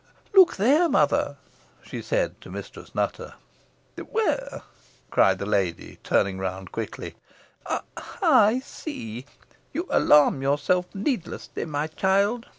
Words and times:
"Look 0.33 0.55
there, 0.55 0.89
mother," 0.89 1.37
she 1.83 2.01
said 2.01 2.41
to 2.41 2.49
Mistress 2.49 2.95
Nutter. 2.95 3.35
"Where?" 4.09 4.63
cried 5.11 5.37
the 5.37 5.45
lady, 5.45 5.99
turning 6.03 6.39
round 6.39 6.71
quickly, 6.71 7.13
"Ah! 7.67 7.83
I 8.19 8.61
see. 8.65 9.27
You 9.73 9.85
alarm 9.91 10.41
yourself 10.41 10.87
needlessly, 10.95 11.65
my 11.65 11.85
child. 11.85 12.47